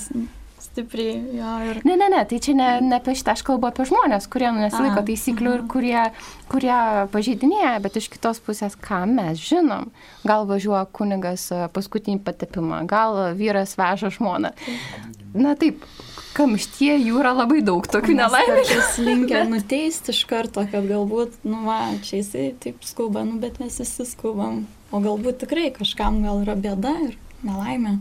[0.69, 1.82] stipriai jo ir...
[1.88, 4.63] Ne, ne, ne, tai čia ne, ne apie šitą, aš kalbu apie žmonės, kurie nu,
[4.63, 6.04] nesilaiko taisyklių ir kurie,
[6.52, 6.78] kurie
[7.13, 9.89] pažeidinėja, bet iš kitos pusės, ką mes žinom,
[10.28, 14.54] gal važiuoja kunigas e, paskutinį patepimą, gal vyras veža žmoną.
[15.38, 15.84] Na taip,
[16.38, 18.65] kamštie jų yra labai daug tokių nelaimių.
[18.70, 23.60] Jis linkia nuteisti iš karto, kad galbūt, nu va, čia jisai taip skuba, nu bet
[23.63, 24.63] mes visi skubam.
[24.92, 28.00] O galbūt tikrai kažkam gal yra bėda ir nelaimė.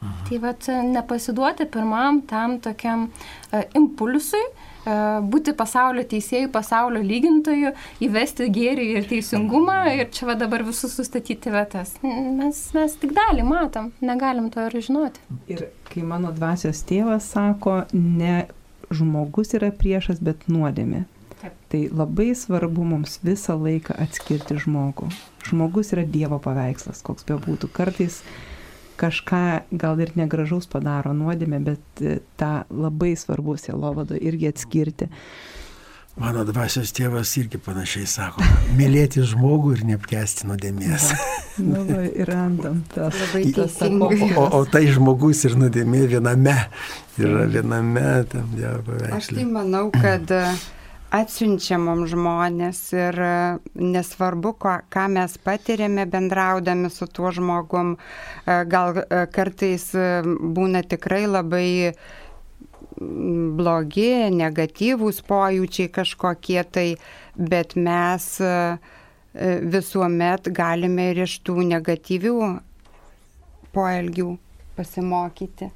[0.00, 0.24] Aha.
[0.28, 7.74] Tai vad nepasiduoti pirmam tam tokiam uh, impulsui, uh, būti pasaulio teisėjų, pasaulio lygintojų,
[8.06, 11.98] įvesti gėrį ir teisingumą ir čia va dabar visus sustatyti vietas.
[12.02, 15.20] Mes, mes tik dalį matom, negalim to ir žinoti.
[15.52, 18.46] Ir kai mano dvasios tėvas sako, ne
[18.90, 21.04] žmogus yra priešas, bet nuodėmė.
[21.70, 25.06] Tai labai svarbu mums visą laiką atskirti žmogų.
[25.46, 27.70] Žmogus yra Dievo paveikslas, koks be būtų.
[27.72, 28.18] Kartais
[29.00, 29.44] kažką
[29.80, 35.08] gal ir negražaus padaro nuodėmė, bet e, tą labai svarbu sielovado irgi atskirti.
[36.20, 38.44] Mano dvasios tėvas irgi panašiai sako,
[38.76, 41.06] mylėti žmogų ir neapkesti nuodėmės.
[41.60, 43.14] Na, nu, ir randam tas.
[43.22, 44.18] Labai teisingai.
[44.34, 46.56] O, o, o tai žmogus ir nuodėmė viename,
[47.20, 49.16] yra viename tam dievo paveiksle.
[49.20, 50.34] Aš tai manau, kad
[51.14, 53.32] atsiunčiamom žmonės ir e,
[53.74, 59.90] nesvarbu, ką, ką mes patiriame bendraudami su tuo žmogum, e, gal e, kartais
[60.58, 61.68] būna tikrai labai
[63.00, 66.88] blogi, negatyvūs pojūčiai kažkokie tai,
[67.38, 68.26] bet mes
[69.72, 72.36] visuomet galime ir iš tų negatyvių
[73.72, 74.34] poelgių
[74.76, 75.70] pasimokyti.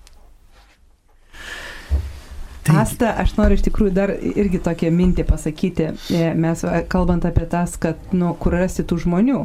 [2.64, 2.76] Taip.
[2.80, 5.90] Asta, aš noriu iš tikrųjų dar irgi tokią mintį pasakyti.
[6.16, 9.42] E, mes kalbant apie tas, kad, nu, kur rasti tų žmonių.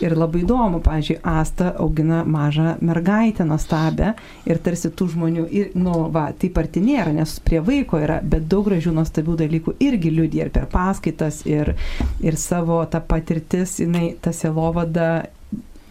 [0.00, 4.14] Ir labai įdomu, pavyzdžiui, Asta augina mažą mergaitę nuostabę
[4.48, 8.48] ir tarsi tų žmonių, ir, nu, va, taip arti nėra, nes prie vaiko yra, bet
[8.48, 11.74] daug gražių nuostabių dalykų irgi liūdė ir per paskaitas, ir,
[12.24, 15.26] ir savo tą patirtis, jinai, ta selovada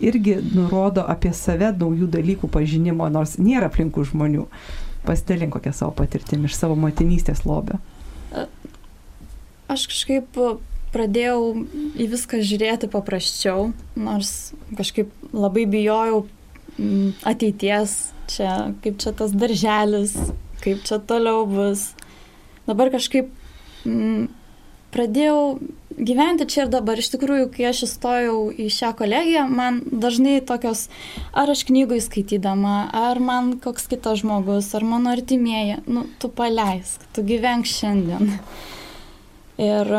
[0.02, 4.48] irgi nurodo apie save naujų dalykų pažinimo, nors nėra aplinkų žmonių.
[5.06, 7.80] Pasidalink kokią savo patirtimį iš savo motinystės lobio.
[9.72, 10.38] Aš kažkaip
[10.92, 11.42] pradėjau
[11.96, 16.26] į viską žiūrėti paprasčiau, nors kažkaip labai bijojau
[16.76, 17.96] mm, ateities,
[18.32, 20.16] čia, kaip čia tas darželis,
[20.64, 21.92] kaip čia toliau bus.
[22.68, 23.32] Dabar kažkaip
[23.88, 24.28] mm,
[24.94, 25.40] pradėjau
[25.98, 27.00] gyventi čia ir dabar.
[27.00, 30.88] Iš tikrųjų, kai aš įstojau į šią kolegiją, man dažnai tokios,
[31.38, 37.04] ar aš knygų įskaitydama, ar man koks kitas žmogus, ar mano artimieji, nu, tu paleisk,
[37.16, 38.38] tu gyvenk šiandien.
[39.62, 39.92] Ir,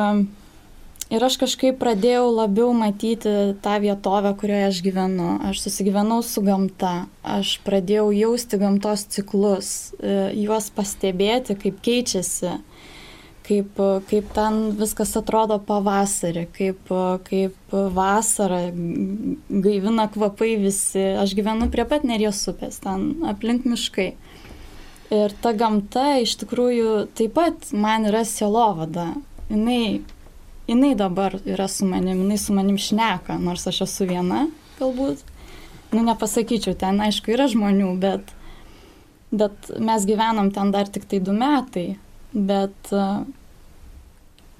[1.12, 5.28] ir aš kažkaip pradėjau labiau matyti tą vietovę, kurioje aš gyvenu.
[5.50, 12.56] Aš susigyvenau su gamta, aš pradėjau jausti gamtos ciklus, e, juos pastebėti, kaip keičiasi
[13.46, 13.78] kaip,
[14.08, 16.92] kaip ten viskas atrodo pavasarį, kaip,
[17.26, 18.60] kaip vasara,
[19.48, 21.02] gaivina kvapai visi.
[21.20, 24.12] Aš gyvenu prie pat Nerijos upės, ten aplink miškai.
[25.12, 29.10] Ir ta gamta iš tikrųjų taip pat man yra sielovada.
[29.50, 30.00] Jinai,
[30.70, 34.46] jinai dabar yra su manim, jinai su manim šneka, nors aš esu viena,
[34.78, 35.26] galbūt.
[35.92, 38.30] Nu, nepasakyčiau, ten aišku yra žmonių, bet,
[39.28, 41.90] bet mes gyvenam ten dar tik tai du metai
[42.32, 42.92] bet,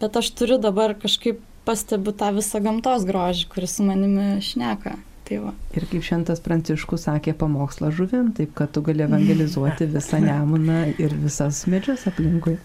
[0.03, 4.97] bet aš turiu dabar kažkaip pastebiu tą visą gamtos grožį, kuris su manimi šneka.
[5.23, 5.53] Tai va.
[5.79, 11.15] ir kaip šventas Pranciškus sakė pamokslą žuvim, taip kad tu gali evangelizuoti visą nemuną ir
[11.23, 12.57] visas medžius aplinkui.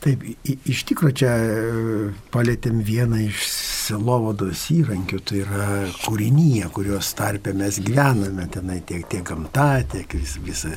[0.00, 1.56] Taip, iš tikrųjų čia e,
[2.32, 3.42] palėtėm vieną iš
[3.90, 5.66] selovados įrankių, tai yra
[6.04, 10.70] kūrinyje, kurios tarpe mes gyvename, tenai tiek, tiek gamta, tiek vis, visa,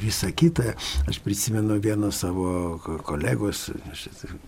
[0.00, 0.74] visa kita.
[1.10, 3.66] Aš prisimenu vieno savo kolegos,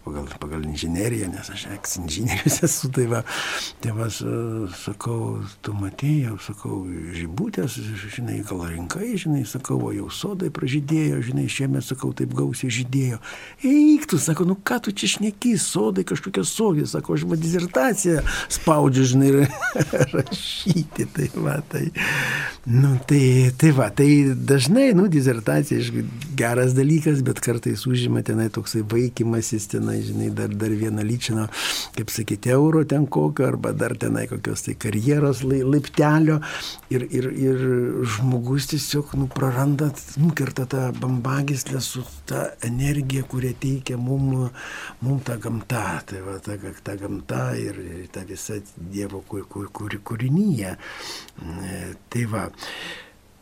[0.04, 3.22] pagal, pagal inžineriją, nes aš eks-inžinierius esu, tai va,
[3.84, 4.08] tai va,
[4.80, 6.80] sakau, tu matėjau, sakau,
[7.16, 7.76] žibutės,
[8.16, 13.20] žinai, gal rinkai, žinai, sakau, o jau sodai pražydėjo, žinai, šiemet, sakau, taip gausiai žydėjo.
[13.66, 18.22] Eik tu, sako, nu ką tu čia šneki, sodai kažkokia sodė, sako, aš va dizertaciją
[18.52, 19.30] spaudžiu, žinai,
[20.14, 21.84] rašyti, tai va, tai,
[22.66, 26.04] nu, tai, tai va, tai dažnai, nu, dizertacija, aišku,
[26.38, 31.46] geras dalykas, bet kartais užima tenai toksai vaikimasis, tenai, žinai, dar, dar vieną lyčiną,
[31.96, 36.40] kaip sakyti, euro ten kokio, arba dar tenai kokios tai karjeros laiptelio
[36.92, 37.62] ir, ir, ir
[38.16, 44.48] žmogus tiesiog, nu, praranda, nukerta tą bambagislę su ta energija, kurie teikia mum,
[45.02, 47.15] mum tą gamtą, tai va, ta, ta gamta
[47.58, 47.80] ir
[48.12, 50.76] ta visa Dievo kūrinyje.
[52.12, 52.46] Tai va.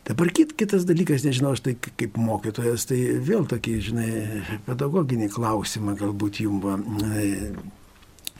[0.05, 4.09] Dabar kit, kitas dalykas, nežinau, aš tai kaip mokytojas, tai vėl tokį, žinai,
[4.67, 6.67] pedagoginį klausimą galbūt jums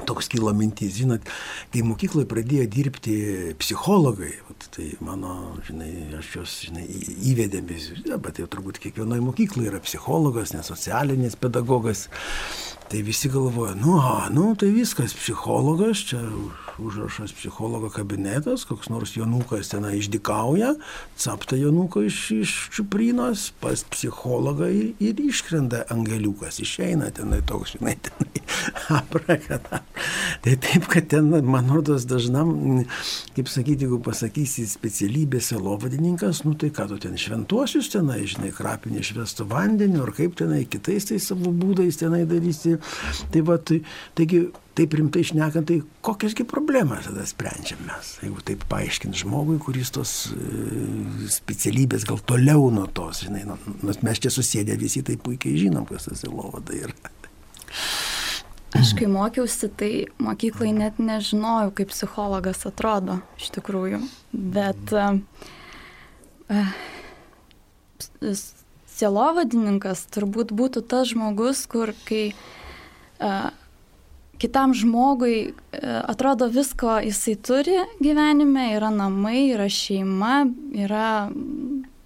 [0.04, 1.24] toks kilo mintis, žinot,
[1.72, 3.16] kai mokykloje pradėjo dirbti
[3.62, 4.34] psichologai,
[4.76, 6.84] tai mano, žinai, aš juos, žinai,
[7.32, 7.72] įvedėm,
[8.24, 12.10] bet jau turbūt kiekvienoje mokykloje yra psichologas, nesocialinis pedagogas,
[12.90, 16.22] tai visi galvoja, nu, a, nu, tai viskas, psichologas, čia
[16.78, 20.74] užrašas psichologo kabinetas, koks nors Jonukas ten išdikauja,
[21.18, 27.96] capta Jonuko iš, iš čiuprinos, pas psichologą ir, ir iškrenda angeliukas, išeina tenai toks, žinai,
[28.04, 28.44] tenai,
[29.00, 29.82] aprakata.
[30.44, 32.84] Tai taip, kad ten, man rodos, dažnam,
[33.38, 39.06] kaip sakyti, jeigu pasakysi specialybėse lovadininkas, nu tai ką tu ten šventuosius tenai, žinai, krapinį
[39.06, 42.75] švestų vandeniu, ar kaip tenai kitais tai savo būdais tenai darysi.
[43.34, 43.82] Tai va, tai,
[44.18, 49.92] taigi taip rimtai šnekant, tai kokiasgi problemas tada sprendžiam mes, jeigu taip paaiškint žmogui, kuris
[49.96, 55.16] tos e, specialybės gal toliau nuo tos, žinai, nu, nors mes čia susėdė visi tai
[55.22, 57.14] puikiai žinom, kas tas įlovada yra.
[58.76, 64.02] Aš kai mokiausi, tai mokyklai net nežinojau, kaip psichologas atrodo iš tikrųjų,
[64.36, 65.16] bet uh,
[68.98, 72.44] sielovadininkas turbūt būtų tas žmogus, kur kai uh,
[74.38, 75.54] kitam žmogui e,
[76.04, 81.30] atrodo visko jisai turi gyvenime, yra namai, yra šeima, yra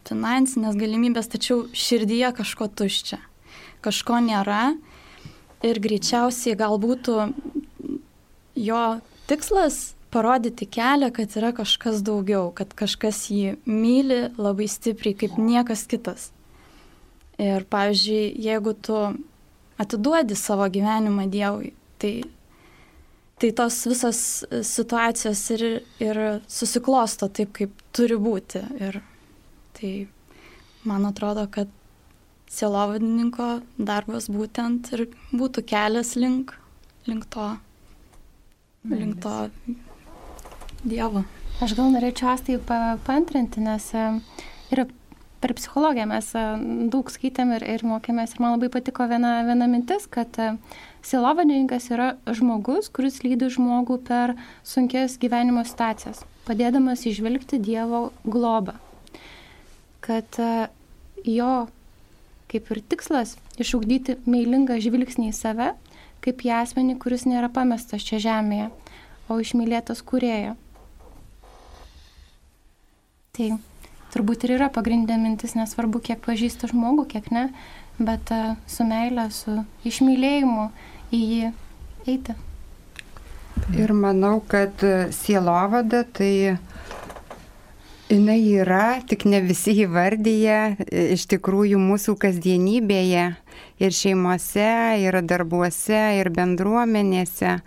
[0.10, 3.20] finansinės galimybės, tačiau širdyje kažko tuščia,
[3.86, 4.74] kažko nėra
[5.66, 7.12] ir greičiausiai galbūt
[8.60, 8.84] jo
[9.30, 15.86] tikslas parodyti kelią, kad yra kažkas daugiau, kad kažkas jį myli labai stipriai kaip niekas
[15.90, 16.32] kitas.
[17.40, 18.98] Ir, pavyzdžiui, jeigu tu
[19.80, 22.14] atiduodi savo gyvenimą Dievui, tai,
[23.40, 24.22] tai tos visos
[24.68, 25.66] situacijos ir,
[26.04, 28.64] ir susiklosto taip, kaip turi būti.
[28.84, 29.02] Ir
[29.80, 29.94] tai
[30.88, 31.72] man atrodo, kad
[32.50, 36.56] sielovadininko darbas būtent ir būtų kelias link,
[37.08, 37.52] link to,
[38.90, 39.36] link to
[40.80, 41.26] Dievo.
[41.60, 42.56] Aš gal norėčiau tai
[43.04, 44.04] paantrinti, nes e,
[44.72, 44.86] ir
[45.40, 46.44] per psichologiją mes e,
[46.92, 50.52] daug skaitėm ir, ir mokėmės ir man labai patiko viena, viena mintis, kad e,
[51.06, 54.36] silovadininkas yra žmogus, kuris lydi žmogų per
[54.68, 58.78] sunkes gyvenimo situacijas, padėdamas išvelgti Dievo globą.
[60.04, 60.40] Kad
[61.28, 61.54] jo
[62.50, 65.70] kaip ir tikslas išugdyti meilingą žvilgsnį į save,
[66.24, 68.70] kaip į asmenį, kuris nėra pamestas čia žemėje,
[69.30, 70.56] o išmylėtas kurėjo.
[73.38, 73.52] Tai
[74.14, 77.50] turbūt ir yra pagrindinė mintis, nesvarbu, kiek pažįsta žmogų, kiek ne,
[78.00, 80.70] bet uh, su meile, su išmylėjimu
[81.14, 81.52] į jį
[82.10, 82.38] eiti.
[83.76, 84.82] Ir manau, kad
[85.14, 86.58] sielovada tai
[88.10, 90.58] jinai yra, tik ne visi įvardyje,
[91.14, 93.26] iš tikrųjų mūsų kasdienybėje
[93.84, 94.72] ir šeimose,
[95.04, 97.60] ir darbuose, ir bendruomenėse.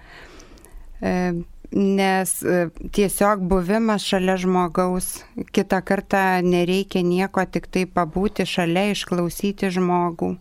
[1.72, 5.22] Nes e, tiesiog buvimas šalia žmogaus,
[5.56, 10.34] kitą kartą nereikia nieko, tik tai pabūti šalia, išklausyti žmogų,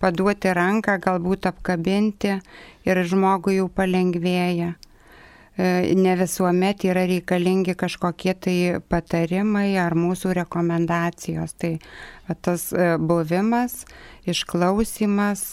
[0.00, 2.38] paduoti ranką, galbūt apkabinti
[2.88, 4.70] ir žmogui jau palengvėja.
[5.60, 11.58] E, ne visuomet yra reikalingi kažkokie tai patarimai ar mūsų rekomendacijos.
[11.60, 11.74] Tai
[12.40, 13.82] tas e, buvimas,
[14.24, 15.44] išklausimas,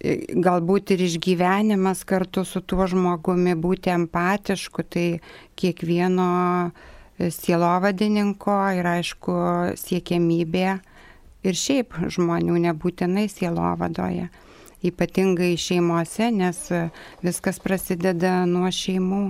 [0.00, 5.06] galbūt ir išgyvenimas kartu su tuo žmogumi, būti empatišku, tai
[5.60, 6.70] kiekvieno
[7.20, 9.34] sielovadininko ir aišku
[9.76, 10.68] siekiamybė
[11.44, 14.30] ir šiaip žmonių nebūtinai sielovadoje
[14.82, 16.64] ypatingai šeimose, nes
[17.24, 19.22] viskas prasideda nuo šeimų.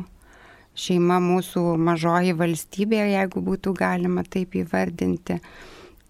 [0.80, 5.40] Šeima mūsų mažoji valstybė, jeigu būtų galima taip įvardinti.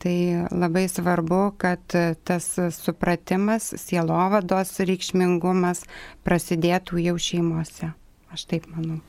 [0.00, 0.16] Tai
[0.48, 1.92] labai svarbu, kad
[2.24, 5.84] tas supratimas, sielovados reikšmingumas
[6.24, 7.90] prasidėtų jau šeimose.
[8.32, 9.02] Aš taip manau.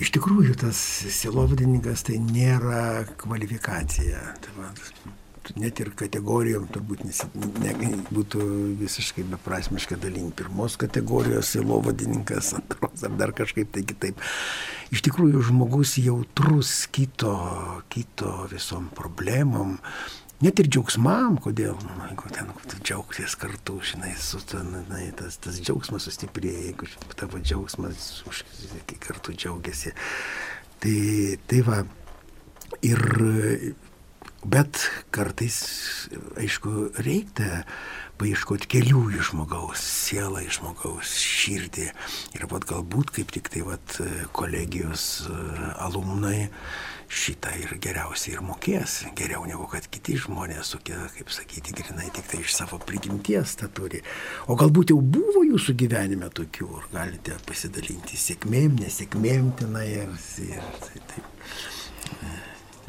[0.00, 0.80] Iš tikrųjų, tas
[1.18, 4.24] sielovadininkas tai nėra kvalifikacija.
[4.44, 4.72] Tai va,
[5.54, 7.28] net ir kategorijom turbūt nesi,
[7.62, 7.72] ne,
[8.10, 8.42] būtų
[8.80, 10.34] visiškai beprasmiška dalinti.
[10.42, 14.20] Pirmos kategorijos silovadininkas, antros ar dar kažkaip tai kitaip.
[14.94, 17.34] Iš tikrųjų, žmogus jautrus kito,
[17.92, 19.78] kito visom problemom.
[20.44, 22.50] Net ir džiaugsmam, kodėl, nu, jeigu ten
[22.84, 28.42] džiaugtis kartu, žinai, su ten, na, tas, tas džiaugsmas sustiprėja, jeigu tavo džiaugsmas už,
[29.00, 29.94] kartu džiaugiasi.
[30.84, 30.98] Tai,
[31.48, 31.80] tai va,
[32.84, 33.00] ir
[34.46, 34.78] Bet
[35.10, 35.56] kartais,
[36.38, 37.64] aišku, reikia
[38.20, 41.88] paieškoti kelių iš žmogaus, sielą iš žmogaus, širdį.
[42.38, 43.96] Ir vat galbūt kaip tik tai vat
[44.36, 45.40] kolegijos e,
[45.82, 46.46] alumnai
[47.10, 52.30] šitą ir geriausiai ir mokės, geriau negu kad kiti žmonės, tokie, kaip sakyti, grinai tik
[52.30, 54.02] tai iš savo prigimties tą turi.
[54.46, 60.68] O galbūt jau buvo jūsų gyvenime tokių, ar galite pasidalinti sėkmėm, nesėkmėm tenai ir, ir
[60.86, 61.32] tai taip.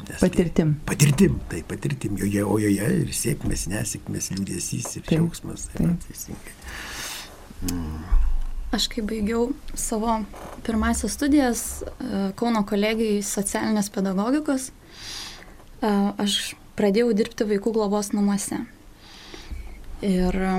[0.06, 0.76] Nes patirtim.
[0.86, 5.66] Patirtim, tai patirtim, joje, o joje ir sėkmės, nesėkmės, liūdėsys ir džiaugsmas.
[5.74, 6.54] Tai teisingai.
[7.66, 8.26] Mm.
[8.68, 10.18] Aš kai baigiau savo
[10.66, 11.86] pirmasias studijas e,
[12.36, 16.34] Kauno kolegijai socialinės pedagogikos, e, aš
[16.76, 18.60] pradėjau dirbti vaikų globos namuose.
[20.04, 20.52] Ir e,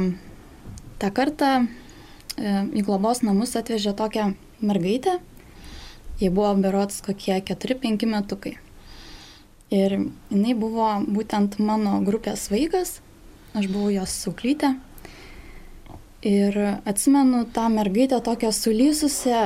[0.99, 1.53] tą kartą
[2.39, 4.29] į globos namus atvežė tokią
[4.63, 5.17] mergaitę,
[6.21, 8.55] jie buvo berots kokie 4-5 metukai.
[9.69, 9.93] Ir
[10.31, 12.99] jinai buvo būtent mano grupės vaikas,
[13.53, 14.73] aš buvau jos sauklytė.
[16.25, 16.57] Ir
[16.89, 19.43] atsimenu tą mergaitę tokią sulysusią,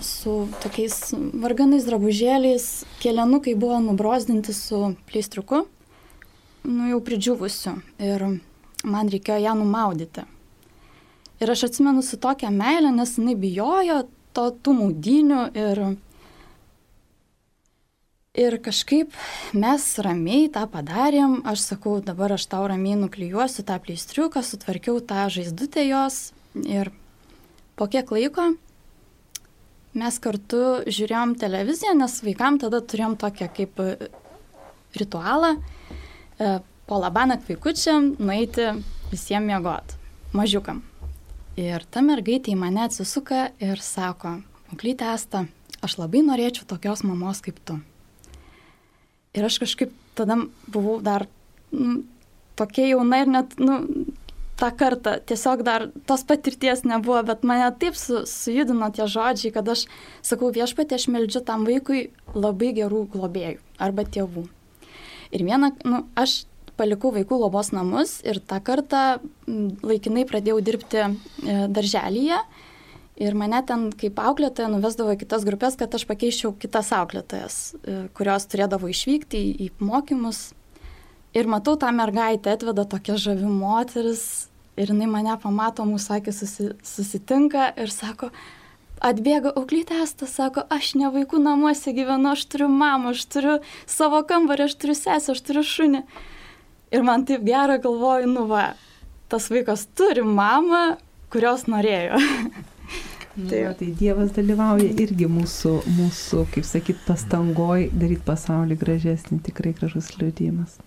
[0.00, 2.68] su tokiais varganais drabužėliais,
[3.02, 5.66] kelianukai buvo nubrozdinti su pleistriuku,
[6.70, 7.74] nu jau pridžiuvusiu.
[7.98, 8.24] Ir
[8.88, 10.24] man reikėjo ją numaudyti.
[11.42, 15.82] Ir aš atsimenu su tokia meilė, nes jinai bijojo to tų maudinių ir
[18.38, 19.14] Ir kažkaip
[19.58, 25.26] mes ramiai tą padarėm, aš sakau, dabar aš tau ramiai nuklijuosiu tą pleistriuką, sutvarkiau tą
[25.34, 26.30] žaizdutę jos
[26.62, 26.92] ir
[27.78, 28.52] po kiek laiko
[29.98, 33.82] mes kartu žiūrėjom televiziją, nes vaikam tada turėjom tokią kaip
[34.98, 36.58] ritualą e,
[36.88, 38.70] po labanak vaikučiam nueiti
[39.10, 39.96] visiems miegot,
[40.36, 40.82] mažiukam.
[41.58, 44.38] Ir ta mergaitė į mane atsisuka ir sako,
[44.70, 45.46] moklytė Asta,
[45.82, 47.80] aš labai norėčiau tokios mamos kaip tu.
[49.38, 50.36] Ir aš kažkaip tada
[50.66, 51.28] buvau dar
[51.70, 52.02] nu,
[52.58, 53.78] tokia jauna ir net, nu,
[54.58, 59.68] tą kartą tiesiog dar tos patirties nebuvo, bet mane taip su, sujudino tie žodžiai, kad
[59.70, 59.86] aš
[60.26, 64.48] sakau viešpatė, aš meldžiu tam vaikui labai gerų globėjų arba tėvų.
[65.36, 66.42] Ir vieną, nu, aš
[66.78, 69.02] palikau vaikų globos namus ir tą kartą
[69.46, 71.08] laikinai pradėjau dirbti e,
[71.74, 72.38] darželyje.
[73.18, 77.96] Ir mane ten kaip auklėtoja nuvesdavo į kitas grupės, kad aš pakeičiau kitas auklėtojas, e,
[78.14, 80.52] kurios turėdavo išvykti į, mokymus.
[81.34, 84.46] Ir matau tą mergaitę, atveda tokia žavi moteris,
[84.78, 88.30] ir jinai mane pamato, mūsų akis susi, susitinka ir sako,
[89.02, 93.58] atbėga auklytė Asta, sako, aš ne vaikų namuose gyvenu, aš turiu mamą, aš turiu
[93.90, 96.06] savo kambarį, aš turiu sesę, aš turiu šunį.
[96.94, 98.72] Ir man taip gera galvoju, nu va,
[99.28, 101.00] tas vaikas turi mamą,
[101.34, 102.22] kurios norėjo.
[103.38, 110.10] Tai, tai Dievas dalyvauja irgi mūsų, mūsų kaip sakyt, pastangoj daryti pasaulį gražesnį, tikrai gražus
[110.18, 110.80] liūdėjimas.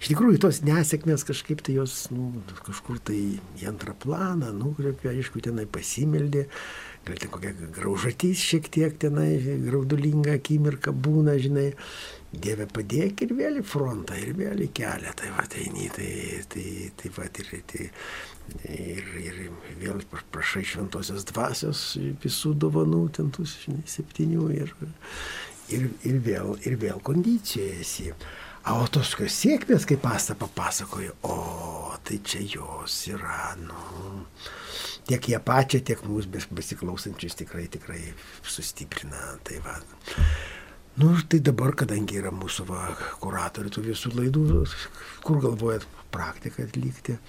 [0.00, 2.32] Iš tikrųjų, tos nesėkmės kažkaip tai jos, nu,
[2.64, 3.18] kažkur tai
[3.60, 6.46] į antrą planą, nukreipia, aišku, tenai pasimeldė,
[7.06, 9.34] gal ten kokia graužatys šiek tiek tenai,
[9.66, 11.68] graudulinga akimirka būna, žinai,
[12.30, 16.10] Dieve padėk ir vėl į frontą, ir vėl į kelią, tai va, tai eini, tai,
[16.52, 16.66] tai,
[17.00, 17.88] tai va, ir, tai,
[18.70, 19.40] ir, ir
[19.80, 21.80] vėl prašai šventosios dvasios
[22.22, 24.70] visų dovanų, ten tų, žinai, septynių, ir,
[25.74, 28.12] ir, ir, vėl, ir vėl kondicijoje esi.
[28.70, 34.22] O tos sėkmės, kaip pasta papasakojo, o tai čia jos yra, nu,
[35.08, 38.02] tiek ją pačią, tiek mūsų besiklausančius tikrai, tikrai
[38.44, 39.38] sustiprina.
[39.42, 39.80] Tai va.
[40.98, 42.88] Nu, tai dabar, kadangi yra mūsų va,
[43.22, 44.42] kuratorių tų visų laidų,
[45.24, 47.14] kur galvojat praktiką atlikti?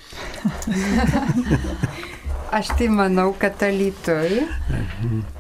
[2.52, 4.42] Aš tai manau, kad alytui,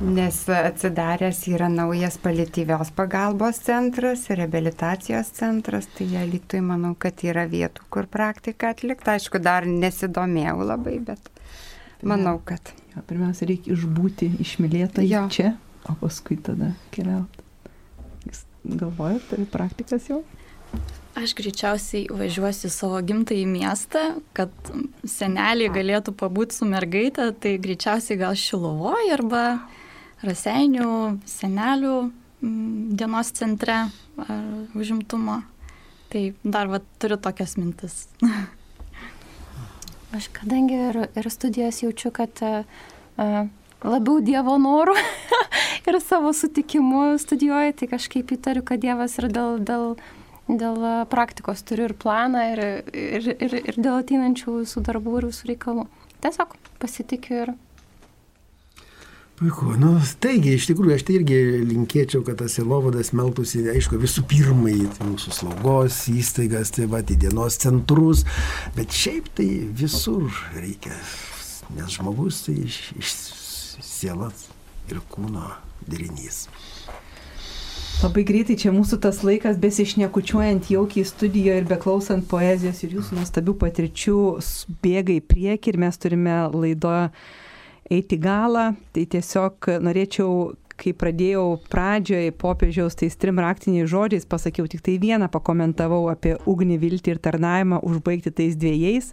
[0.06, 7.90] nes atsidaręs yra naujas palityvios pagalbos centras, rehabilitacijos centras, tai alytui manau, kad yra vietų,
[7.92, 9.12] kur praktiką atlikti.
[9.18, 11.28] Aišku, dar nesidomėjau labai, bet
[12.00, 12.72] manau, kad.
[12.96, 15.04] Jo, pirmiausia, reikia išbūti išmylėtą
[15.36, 15.56] čia,
[15.92, 17.41] o paskui tada keliauti.
[18.62, 20.22] Jūs galvojate apie praktikas jau?
[21.20, 24.04] Aš greičiausiai važiuosiu savo gimtąjį miestą,
[24.38, 24.54] kad
[25.04, 29.44] seneliai galėtų pabūti su mergaitė, tai greičiausiai gal Šilovoje arba
[30.24, 30.88] Raseinių
[31.28, 33.78] senelių mm, dienos centre
[34.24, 35.42] ar užimtumo.
[36.12, 38.06] Tai dar va, turiu tokias mintis.
[40.16, 42.64] Aš kadangi ir, ir studijas jaučiu, kad uh,
[43.84, 44.96] labiau Dievo norų
[45.90, 49.96] ir savo sutikimu studijuoju, tai kažkaip įtariu, kad Dievas ir dėl, dėl
[50.58, 52.62] dėl praktikos turiu ir planą, ir,
[52.92, 55.86] ir, ir, ir dėl ateinančių visų darbų ir visų reikalų.
[56.24, 57.54] Tiesiog pasitikiu ir.
[59.42, 64.22] Puiku, nu, taigi, iš tikrųjų, aš tai irgi linkėčiau, kad tas Elovadas meltųsi, aišku, visų
[64.30, 68.22] pirma į mūsų slaugos įstaigas, tai va, į dienos centrus,
[68.78, 69.50] bet šiaip tai
[69.82, 70.94] visur reikia,
[71.74, 73.18] nes žmogus tai iš, iš
[73.82, 74.46] sielas
[74.94, 75.50] ir kūno
[75.88, 76.46] derinys.
[78.02, 83.54] Labai greitai čia mūsų tas laikas besišnekučiuojant jaukiai studijoje ir beklausant poezijos ir jūsų nuostabių
[83.62, 84.16] patirčių
[84.82, 86.96] bėga į priekį ir mes turime laido
[87.94, 88.72] eiti galą.
[88.96, 90.34] Tai tiesiog norėčiau,
[90.82, 96.80] kai pradėjau pradžioje popiežiaus tais trim raktiniais žodžiais, pasakiau tik tai vieną, pakomentavau apie ugnį,
[96.82, 99.12] viltį ir tarnavimą, užbaigti tais dviejais.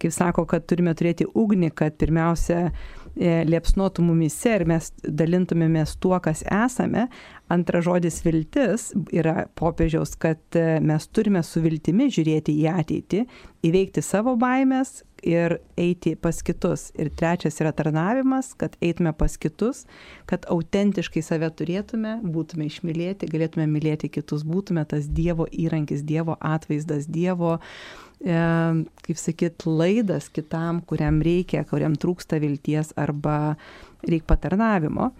[0.00, 2.70] Kaip sako, kad turime turėti ugnį, kad pirmiausia
[3.18, 7.08] liepsnotų mumise ir mes dalintumėmės tuo, kas esame.
[7.50, 13.24] Antras žodis viltis yra popiežiaus, kad e, mes turime su viltimi žiūrėti į ateitį,
[13.66, 16.88] įveikti savo baimės ir eiti pas kitus.
[16.94, 19.82] Ir trečias yra tarnavimas, kad eitume pas kitus,
[20.30, 27.10] kad autentiškai save turėtume, būtume išmylėti, galėtume mylėti kitus, būtume tas Dievo įrankis, Dievo atvaizdas,
[27.10, 33.56] Dievo E, kaip sakyt, laidas kitam, kuriam reikia, kuriam trūksta vilties arba
[34.04, 35.10] reikia patarnavimo.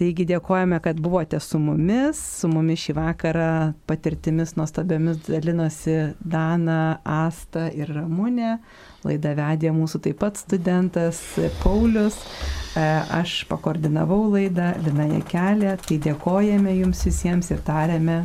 [0.00, 3.48] Taigi dėkojame, kad buvote su mumis, su mumis šį vakarą
[3.90, 8.54] patirtimis nuostabiamis dalinosi Dana, Asta ir Ramūnė.
[9.04, 11.20] Laidą vedė mūsų taip pat studentas
[11.60, 12.16] Paulius.
[12.72, 15.76] E, aš pakoordinavau laidą, Lina Jekelė.
[15.84, 18.22] Tai dėkojame jums visiems ir tarėme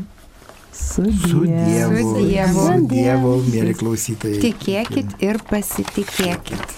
[0.75, 1.27] Su Dievu.
[1.29, 2.65] Su Dievu, su Dievu.
[2.65, 4.41] Su Dievu mėly klausytojai.
[4.43, 6.75] Tikėkit ir pasitikėkit.